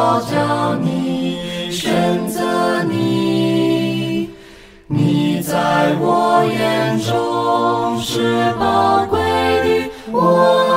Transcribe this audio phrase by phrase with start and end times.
[0.00, 1.70] 名召叫你。
[1.70, 4.30] 选择你，
[4.86, 10.69] 你在我眼中是宝贵的，我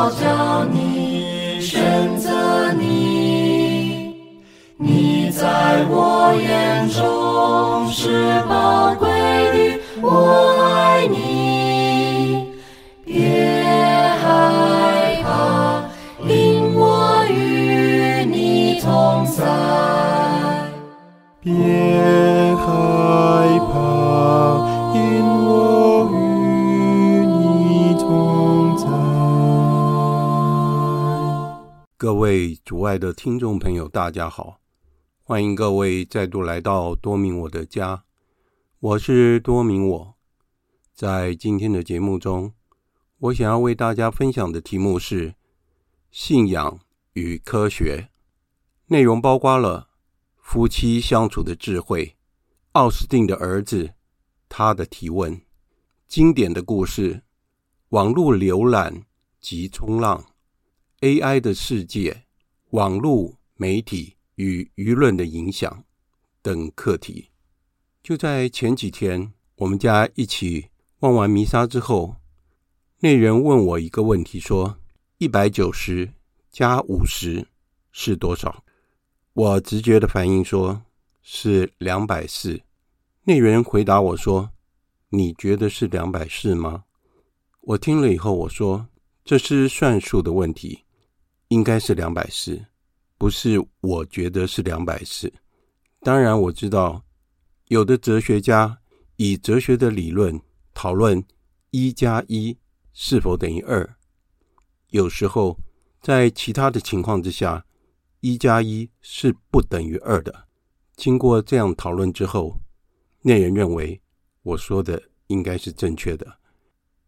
[0.00, 4.14] 我教你，选择你，
[4.76, 9.80] 你在我眼中是宝贵的。
[10.00, 10.57] 我。
[32.68, 34.60] 主爱的听众朋友，大家好，
[35.22, 38.04] 欢迎各位再度来到多明我的家。
[38.78, 40.14] 我是多明我，
[40.92, 42.52] 在今天的节目中，
[43.20, 45.34] 我想要为大家分享的题目是
[46.10, 46.78] 信仰
[47.14, 48.10] 与科学，
[48.88, 49.88] 内容包括了
[50.36, 52.18] 夫妻相处的智慧、
[52.72, 53.94] 奥斯定的儿子
[54.46, 55.40] 他的提问、
[56.06, 57.22] 经典的故事、
[57.88, 59.06] 网络浏览
[59.40, 60.22] 及冲浪。
[61.00, 62.24] AI 的世界、
[62.72, 65.84] 网络媒体与舆论的影响
[66.42, 67.30] 等课题。
[68.02, 70.68] 就在前几天，我们家一起
[70.98, 72.16] 望完弥撒之后，
[73.00, 74.76] 那人问我一个问题，说
[75.16, 76.12] ：“一百九十
[76.50, 77.48] 加五十
[77.90, 78.62] 是多少？”
[79.32, 80.82] 我直觉的反应说
[81.22, 82.60] ：“是两百四。”
[83.24, 84.50] 那人回答我说
[85.08, 86.84] ：“你觉得是两百四吗？”
[87.62, 88.88] 我听了以后，我说
[89.24, 90.84] ：“这是算术的问题。”
[91.48, 92.66] 应该是两百四，
[93.18, 95.30] 不是我觉得是两百四。
[96.00, 97.04] 当然，我知道
[97.66, 98.78] 有的哲学家
[99.16, 100.40] 以哲学的理论
[100.72, 101.22] 讨论
[101.70, 102.56] 一加一
[102.92, 103.96] 是否等于二。
[104.90, 105.58] 有时候
[106.00, 107.66] 在其他的情况之下，
[108.20, 110.46] 一加一是不等于二的。
[110.96, 112.58] 经过这样讨论之后，
[113.20, 114.00] 那人认为
[114.42, 116.38] 我说的应该是正确的。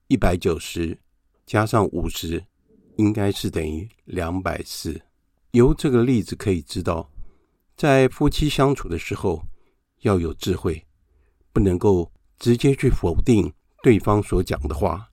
[0.08, 0.98] 一百九十
[1.46, 2.44] 加上五十。
[2.96, 5.00] 应该是等于两百四。
[5.52, 7.10] 由这个例子可以知道，
[7.76, 9.42] 在夫妻相处的时候
[10.02, 10.86] 要有智慧，
[11.52, 13.52] 不能够直接去否定
[13.82, 15.10] 对方所讲的话，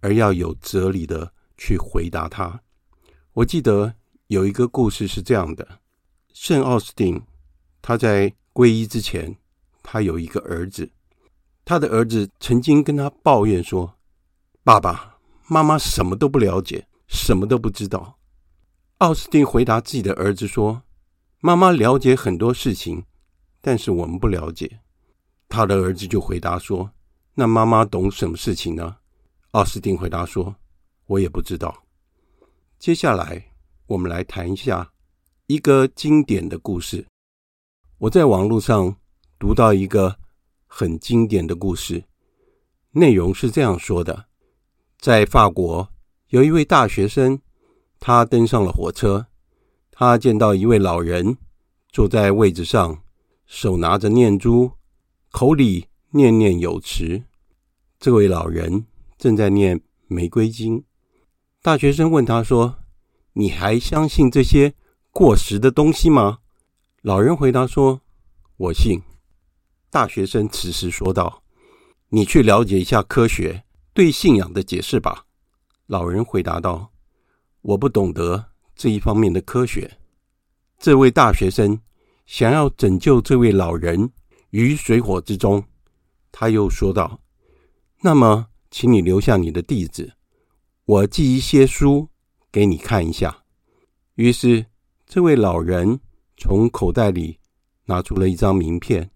[0.00, 2.60] 而要有哲理的去回答他。
[3.32, 3.94] 我记得
[4.26, 5.80] 有一个故事是这样的：
[6.34, 7.22] 圣奥斯定
[7.80, 9.34] 他在皈依之前，
[9.82, 10.90] 他有一个儿子，
[11.64, 13.96] 他的儿子曾经跟他抱怨说
[14.62, 15.18] ：“爸爸
[15.48, 18.18] 妈妈什么都不了解，什么都不知道。”
[19.04, 20.82] 奥斯汀回答自己的儿子说
[21.40, 23.04] ：“妈妈了解很多事情，
[23.60, 24.80] 但是我们不了解。”
[25.46, 26.90] 他的儿子就回答说
[27.36, 28.96] ：“那妈妈懂什么事情呢？”
[29.52, 30.56] 奥斯汀回答说
[31.04, 31.84] ：“我也不知道。”
[32.80, 33.44] 接下来，
[33.88, 34.90] 我们来谈一下
[35.48, 37.06] 一个经典的故事。
[37.98, 38.96] 我在网络上
[39.38, 40.16] 读到一个
[40.66, 42.02] 很经典的故事，
[42.92, 44.24] 内容是这样说的：
[44.96, 45.90] 在法国，
[46.28, 47.38] 有一位大学生。
[47.98, 49.26] 他登上了火车，
[49.90, 51.38] 他见到一位老人
[51.90, 53.02] 坐在位子上，
[53.46, 54.72] 手拿着念珠，
[55.30, 57.22] 口里念念有词。
[57.98, 58.86] 这位老人
[59.16, 60.80] 正在念《玫瑰经》。
[61.62, 62.76] 大学生问他说
[63.34, 64.74] ：“你还相信这些
[65.10, 66.40] 过时的东西吗？”
[67.00, 68.02] 老人回答说
[68.56, 69.00] ：“我信。”
[69.90, 71.42] 大学生此时说道
[72.10, 73.64] ：“你去了解一下科学
[73.94, 75.24] 对信仰的解释吧。”
[75.86, 76.93] 老人回答道。
[77.64, 78.44] 我不懂得
[78.76, 79.90] 这一方面的科学。
[80.78, 81.80] 这位大学生
[82.26, 84.10] 想要拯救这位老人
[84.50, 85.64] 于水火之中，
[86.30, 87.18] 他又说道
[88.02, 90.12] ：“那么，请你留下你的地址，
[90.84, 92.06] 我寄一些书
[92.52, 93.34] 给你看一下。”
[94.16, 94.66] 于是，
[95.06, 95.98] 这位老人
[96.36, 97.38] 从口袋里
[97.86, 99.10] 拿出了一张名片。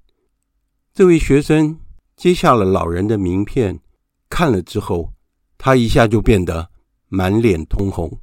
[0.94, 1.78] 这位学生
[2.16, 3.78] 接下了老人的名片，
[4.30, 5.12] 看了之后，
[5.58, 6.70] 他一下就变得
[7.08, 8.18] 满脸通红。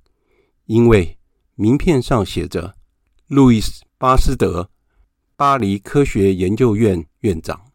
[0.65, 1.17] 因为
[1.53, 2.75] 名片上写着
[3.27, 4.71] “路易斯·巴斯德，
[5.35, 7.71] 巴黎科学研究院院长”。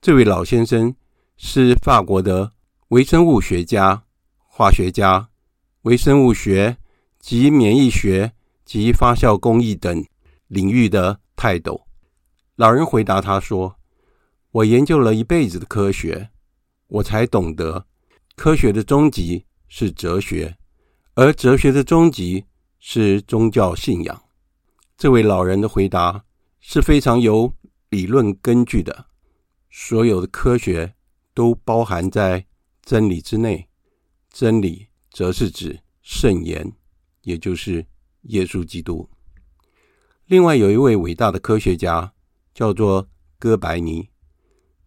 [0.00, 0.94] 这位老先生
[1.36, 2.52] 是法国的
[2.88, 4.04] 微生物学家、
[4.36, 5.28] 化学家、
[5.82, 6.76] 微生物学
[7.18, 8.32] 及免疫学
[8.64, 10.04] 及发酵工艺等
[10.46, 11.86] 领域的泰斗。
[12.54, 13.76] 老人回答他说
[14.52, 16.30] ：“我研究了一辈子的科学，
[16.86, 17.86] 我才懂得
[18.36, 20.56] 科学的终极是哲学。”
[21.16, 22.44] 而哲学的终极
[22.80, 24.22] 是宗教信仰。
[24.96, 26.24] 这位老人的回答
[26.58, 27.54] 是非常有
[27.90, 29.06] 理论根据的。
[29.70, 30.94] 所有的科学
[31.32, 32.44] 都包含在
[32.82, 33.68] 真理之内，
[34.28, 36.72] 真理则是指圣言，
[37.22, 37.86] 也就是
[38.22, 39.08] 耶稣基督。
[40.26, 42.12] 另外有一位伟大的科学家
[42.52, 43.08] 叫做
[43.38, 44.08] 哥白尼，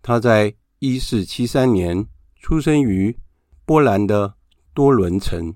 [0.01, 3.17] 他在一四七三年出生于
[3.65, 4.35] 波兰的
[4.73, 5.55] 多伦城。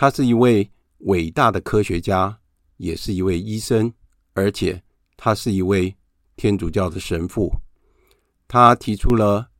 [0.00, 2.38] 他是一位伟大的科学家，
[2.76, 3.92] 也是一位医生，
[4.32, 4.80] 而且
[5.16, 5.92] 他是一位
[6.36, 7.52] 天主教的神父。
[8.46, 9.50] 他提出了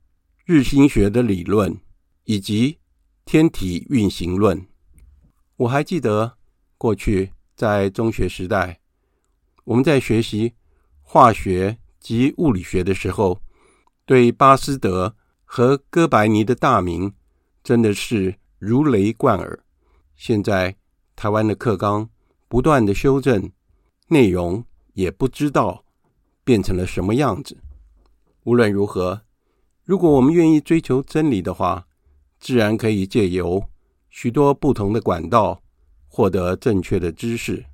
[0.45, 1.77] 日心学的理论
[2.23, 2.77] 以及
[3.25, 4.65] 天体运行论。
[5.57, 6.37] 我还记得
[6.77, 8.79] 过去在中学时代，
[9.65, 10.53] 我们在学习
[11.01, 13.41] 化学及物理学的时候，
[14.05, 17.13] 对巴斯德和哥白尼的大名
[17.61, 19.65] 真的是如雷贯耳。
[20.19, 20.75] 现在
[21.15, 22.09] 台湾的课纲
[22.49, 23.49] 不断的修正，
[24.09, 24.61] 内容
[24.91, 25.85] 也不知道
[26.43, 27.57] 变成了什么样子。
[28.43, 29.21] 无论如何，
[29.85, 31.87] 如果我们愿意追求真理的话，
[32.37, 33.63] 自然可以借由
[34.09, 35.63] 许多不同的管道
[36.09, 37.65] 获得正确的知识。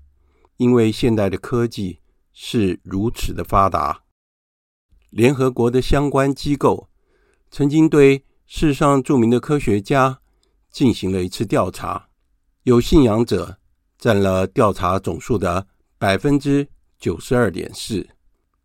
[0.57, 1.99] 因为现代的科技
[2.31, 4.03] 是如此的发达，
[5.09, 6.87] 联合国的相关机构
[7.49, 10.19] 曾经对世上著名的科学家
[10.69, 12.09] 进行了一次调查。
[12.65, 13.59] 有信仰者
[13.99, 15.67] 占了调查总数的
[15.99, 16.67] 百分之
[16.97, 18.09] 九十二点四，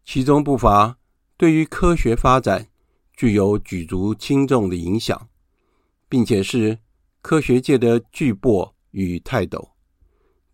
[0.07, 0.97] 其中不乏
[1.37, 2.66] 对于科学发展
[3.14, 5.28] 具有举足轻重的影响，
[6.09, 6.78] 并且是
[7.21, 9.73] 科学界的巨擘与泰斗。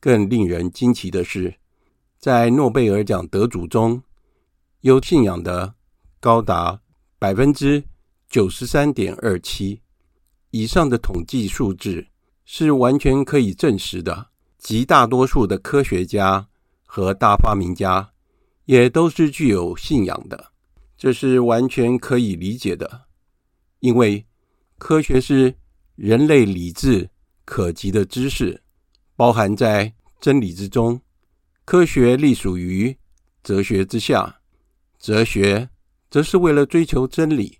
[0.00, 1.54] 更令人惊奇的是，
[2.18, 4.02] 在诺贝尔奖得主中，
[4.80, 5.72] 有信仰的
[6.18, 6.80] 高达
[7.20, 7.84] 百分之
[8.28, 9.80] 九十三点二七，
[10.50, 12.08] 以上的统计数字。
[12.46, 14.28] 是完全可以证实的。
[14.56, 16.48] 极大多数的科学家
[16.84, 18.12] 和大发明家
[18.64, 20.52] 也都是具有信仰的，
[20.96, 23.02] 这是完全可以理解的。
[23.80, 24.24] 因为
[24.78, 25.54] 科学是
[25.94, 27.10] 人类理智
[27.44, 28.62] 可及的知识，
[29.14, 31.00] 包含在真理之中。
[31.64, 32.96] 科学隶属于
[33.42, 34.40] 哲学之下，
[34.98, 35.68] 哲学
[36.08, 37.58] 则是为了追求真理。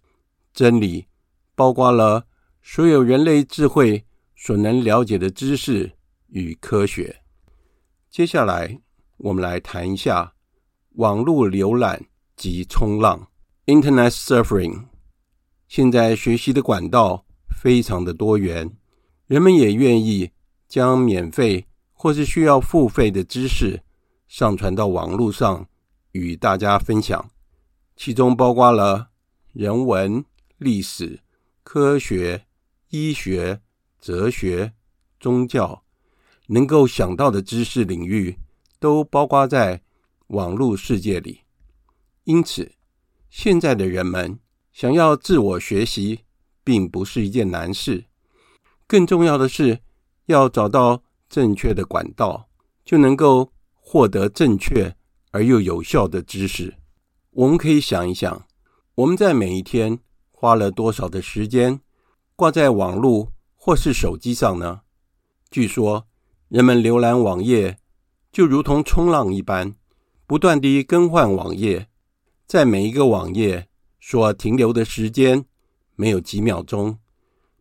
[0.55, 1.07] 真理
[1.55, 2.27] 包括了
[2.63, 4.05] 所有人类智慧。
[4.37, 5.91] 所能了解的知识
[6.29, 7.23] 与科学。
[8.11, 8.81] 接下来，
[9.17, 10.35] 我们来谈一下
[10.97, 13.29] 网络浏览及冲浪
[13.65, 14.85] （Internet Surfing）。
[15.67, 18.77] 现在学习的管道非常的多元，
[19.27, 20.31] 人们也愿意
[20.69, 23.83] 将免费或是需要付费的知识
[24.29, 25.67] 上传到网络上
[26.13, 27.31] 与大家分享，
[27.97, 29.09] 其中包括了
[29.53, 30.25] 人文、
[30.59, 31.21] 历史、
[31.63, 32.47] 科学、
[32.91, 33.61] 医学、
[34.01, 34.73] 哲学、
[35.19, 35.83] 宗教，
[36.47, 38.39] 能够想到的知识领域
[38.79, 39.83] 都包括在
[40.29, 41.41] 网络世界里。
[42.25, 42.73] 因此，
[43.31, 44.39] 现在的人们
[44.73, 46.21] 想要自我学习，
[46.63, 48.05] 并不是一件难事。
[48.87, 49.81] 更重要的是，
[50.27, 52.49] 要找到正确的管道，
[52.85, 54.97] 就能够获得正确
[55.31, 56.77] 而又有效的知识。
[57.31, 58.47] 我们可以想一想，
[58.95, 59.99] 我们在每一天
[60.31, 61.81] 花了多少的时间
[62.35, 63.33] 挂在网络
[63.67, 64.83] 或是手机上呢？
[65.51, 66.07] 据说，
[66.47, 67.79] 人们浏览网页
[68.31, 69.75] 就如同冲浪一般，
[70.25, 71.89] 不断地更换网页，
[72.47, 73.67] 在每一个网页
[73.99, 75.45] 所停留的时间
[75.97, 76.97] 没有几秒钟，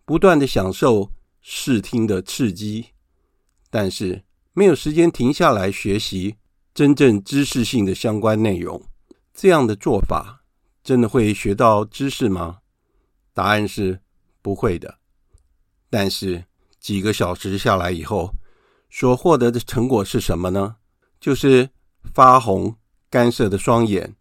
[0.05, 1.09] 不断地享受
[1.41, 2.85] 视听的刺激，
[3.71, 6.35] 但是没有时间停下来学习
[6.75, 8.79] 真正知识性的相关内容。
[9.33, 10.43] 这样的做法
[10.83, 12.59] 真的会学到知识吗？
[13.33, 14.00] 答案是
[14.43, 15.00] 不会的。
[15.95, 16.43] 但是
[16.77, 18.33] 几个小时下来以后，
[18.89, 20.75] 所获得的成果是什么呢？
[21.21, 21.69] 就是
[22.13, 22.75] 发红、
[23.09, 24.13] 干涩的双眼，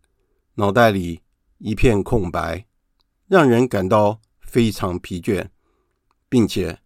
[0.55, 1.23] 脑袋里
[1.59, 2.65] 一片空白，
[3.27, 5.49] 让人感到非常疲倦，
[6.29, 6.79] 并且。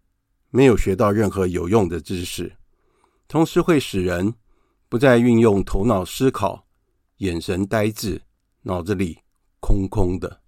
[0.49, 2.57] 没有学到任何有用的知识，
[3.27, 4.33] 同时会使人
[4.89, 6.65] 不再运用头脑思考，
[7.17, 8.23] 眼神呆滞，
[8.63, 9.19] 脑子里
[9.59, 10.41] 空空的。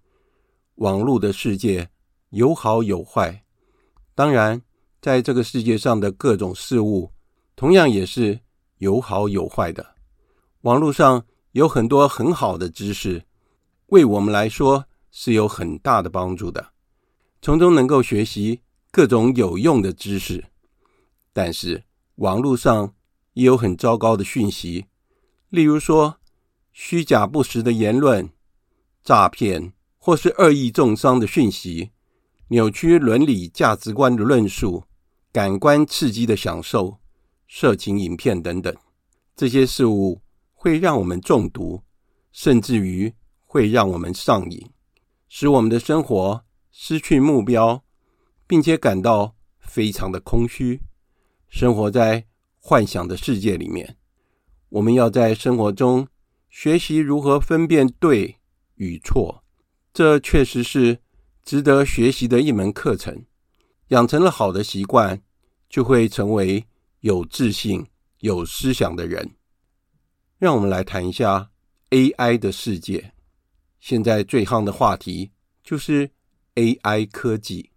[0.74, 1.88] 网络的世界
[2.30, 3.44] 有好有坏，
[4.14, 4.60] 当然，
[5.00, 7.10] 在这个世界上的各种事物，
[7.56, 8.40] 同样也是
[8.78, 9.94] 有好有坏的。
[10.62, 13.22] 网络上有很多很好的知识，
[13.86, 16.72] 为我们来说是有很大的帮助的，
[17.40, 18.60] 从中能够学习。
[18.94, 20.44] 各种有用的知识，
[21.32, 21.82] 但是
[22.16, 22.92] 网络上
[23.32, 24.84] 也有很糟糕的讯息，
[25.48, 26.18] 例如说
[26.74, 28.28] 虚假不实的言论、
[29.02, 31.90] 诈骗或是恶意中伤的讯息、
[32.52, 34.84] 扭曲伦理价值观的论述、
[35.32, 36.98] 感官刺激的享受、
[37.48, 38.76] 色情影片等等，
[39.34, 40.20] 这些事物
[40.52, 41.82] 会让我们中毒，
[42.30, 43.10] 甚至于
[43.46, 44.70] 会让我们上瘾，
[45.30, 47.82] 使我们的生活失去目标。
[48.44, 50.82] 并且感到非常的空虚，
[51.48, 52.26] 生活在
[52.58, 53.96] 幻想的世界里面。
[54.68, 56.06] 我们要在生活中
[56.50, 58.36] 学习如何分辨对
[58.74, 59.42] 与错，
[59.94, 60.98] 这确实是
[61.44, 63.24] 值得学习的一门课程。
[63.88, 65.22] 养成了好的习惯，
[65.68, 66.64] 就会成为
[67.00, 67.86] 有自信、
[68.20, 69.32] 有思想的人。
[70.38, 71.50] 让我们来谈一下
[71.90, 73.12] AI 的世界。
[73.78, 75.30] 现在最夯的话题
[75.62, 76.10] 就是
[76.54, 77.70] AI 科技。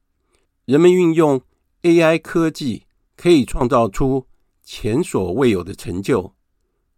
[0.65, 1.41] 人们运用
[1.81, 2.85] AI 科技，
[3.17, 4.27] 可以创造出
[4.63, 6.33] 前所未有的成就。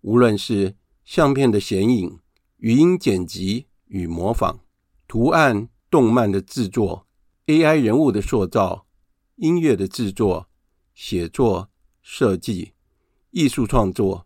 [0.02, 2.20] 无论是相片的显影、
[2.58, 4.60] 语音剪辑与模仿、
[5.08, 7.08] 图案、动漫的制作、
[7.46, 8.86] AI 人物的塑造、
[9.36, 10.48] 音乐的制作、
[10.94, 11.70] 写作、
[12.02, 12.74] 设计、
[13.32, 14.26] 艺术创作、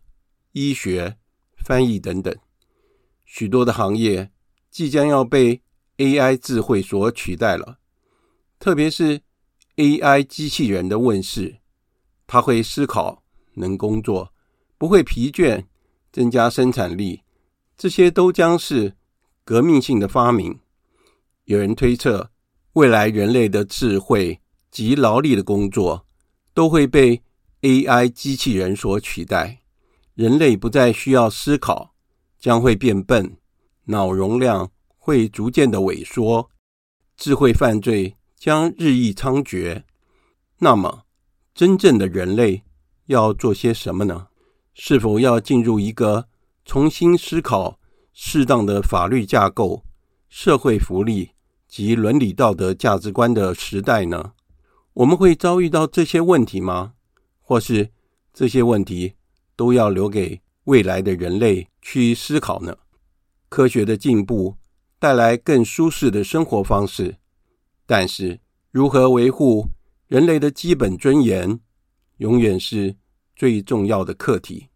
[0.52, 1.18] 医学、
[1.56, 2.34] 翻译等等，
[3.24, 4.30] 许多的行业
[4.70, 5.62] 即将要被
[5.98, 7.78] AI 智慧所取代了，
[8.58, 9.22] 特别是。
[9.76, 11.60] AI 机器人的问世，
[12.26, 14.34] 它会思考，能工作，
[14.76, 15.64] 不会疲倦，
[16.12, 17.22] 增加生产力，
[17.78, 18.94] 这些都将是
[19.44, 20.60] 革命性的发明。
[21.44, 22.30] 有人推测，
[22.74, 26.06] 未来人类的智慧及劳力的工作
[26.54, 27.22] 都会被
[27.62, 29.62] AI 机器人所取代，
[30.14, 31.94] 人类不再需要思考，
[32.38, 33.36] 将会变笨，
[33.84, 36.50] 脑容量会逐渐的萎缩，
[37.16, 38.16] 智慧犯罪。
[38.42, 39.84] 将日益猖獗。
[40.58, 41.04] 那么，
[41.54, 42.64] 真正的人类
[43.06, 44.26] 要做些什么呢？
[44.74, 46.26] 是否要进入一个
[46.64, 47.78] 重新思考
[48.12, 49.84] 适当的法律架构、
[50.34, 51.32] 社会福利
[51.68, 54.32] 及伦理道德价值观的时代呢？
[54.94, 56.94] 我们会遭遇到这些问题吗？
[57.42, 57.90] 或是
[58.32, 59.12] 这些问题
[59.56, 62.74] 都要留给未来的人类去思考呢？
[63.50, 64.56] 科学的进步
[64.98, 67.16] 带来更舒适的生活方式。
[67.84, 69.68] 但是，如何维护
[70.06, 71.60] 人类的基本尊严，
[72.16, 72.96] 永远是
[73.36, 74.68] 最重要的课题。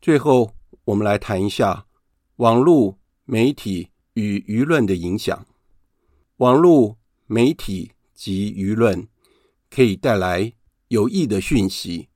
[0.00, 1.86] 最后，我们来谈一下
[2.36, 5.46] 网络媒体与舆论的影响。
[6.36, 9.06] 网络媒体及舆论
[9.68, 10.52] 可以带来
[10.88, 12.08] 有益的讯息，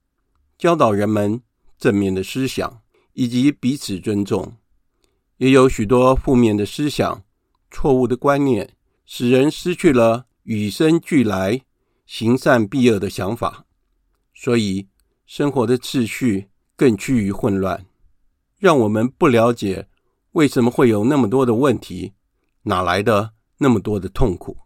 [0.56, 1.40] 教导人们
[1.78, 2.82] 正面的思想
[3.12, 4.56] 以及彼此尊重；
[5.36, 7.24] 也有许多负面的思想、
[7.70, 8.74] 错误的观念。
[9.06, 11.60] 使人失去了与生俱来
[12.06, 13.66] 行善避恶的想法，
[14.32, 14.88] 所以
[15.26, 17.84] 生活的秩序更趋于混乱。
[18.58, 19.88] 让我们不了解
[20.34, 22.12] 为什么会有那么多的问题，
[22.62, 24.58] 哪来的那么多的痛苦。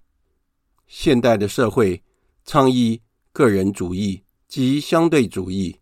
[0.87, 2.03] 现代的社会
[2.47, 5.79] 倡议个人主义及相对主义，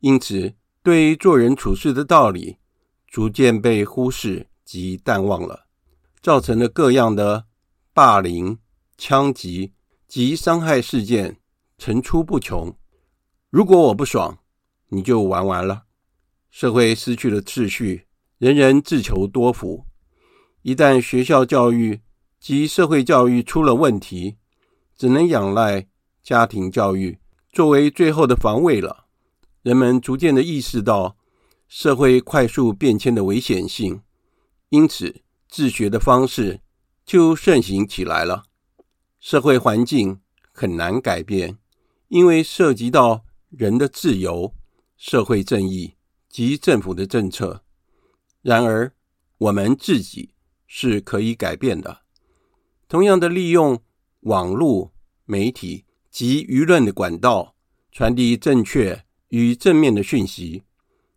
[0.00, 2.56] 因此对做人处事的道理
[3.06, 5.66] 逐渐被忽视及淡忘了，
[6.20, 7.46] 造成了各样的
[7.92, 8.58] 霸凌、
[8.98, 9.72] 枪击
[10.08, 11.38] 及伤害事件
[11.78, 12.76] 层出不穷。
[13.50, 14.36] 如果我不爽，
[14.88, 15.84] 你就玩完了。
[16.50, 18.08] 社会失去了秩序，
[18.42, 19.86] 人人自求多福。
[20.62, 22.00] 一旦学校教育
[22.40, 24.34] 及社会教育出了问题，
[24.96, 25.86] 只能仰赖
[26.24, 27.20] 家庭教育
[27.52, 29.06] 作为最后的防卫了。
[29.62, 31.16] 人们逐渐的意识到
[31.68, 34.02] 社会快速变迁的危险性，
[34.70, 36.62] 因此自学的方式
[37.06, 38.42] 就盛行起来了。
[39.20, 40.18] 社会环境
[40.50, 41.58] 很难改变，
[42.08, 44.52] 因为涉及到人的自由、
[44.96, 45.94] 社会正义
[46.28, 47.62] 及政府的政策，
[48.42, 48.92] 然而
[49.38, 50.34] 我们自己
[50.66, 52.02] 是可以改变的。
[52.88, 53.80] 同样的，利用
[54.20, 54.92] 网络
[55.24, 57.54] 媒体及舆论的管道，
[57.90, 60.62] 传递正确与正面的讯息，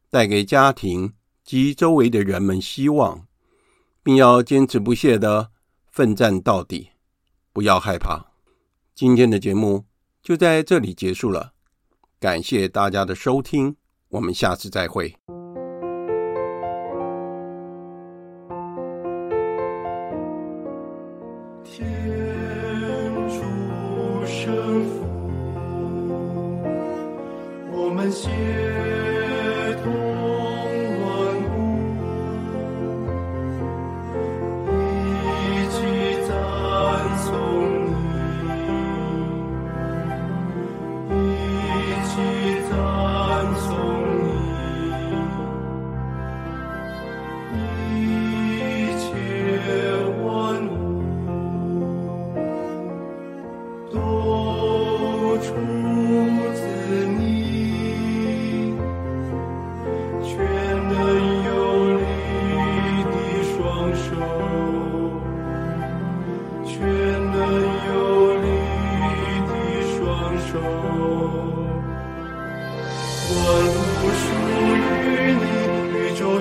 [0.09, 1.13] 带给家庭
[1.43, 3.27] 及周围的人们希望，
[4.01, 5.51] 并要坚持不懈地
[5.91, 6.89] 奋战到底，
[7.51, 8.31] 不要害怕。
[8.93, 9.85] 今天的节目
[10.21, 11.53] 就在这里结束了。
[12.17, 13.75] 感谢大家的收听，
[14.07, 15.13] 我们下次再会。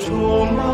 [0.05, 0.74] 出马